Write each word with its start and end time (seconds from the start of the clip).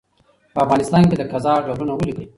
په 0.53 0.59
افغانستان 0.65 1.03
کي 1.09 1.15
د 1.17 1.23
قضاء 1.33 1.57
ډولونه 1.65 1.93
ولیکئ؟ 1.95 2.25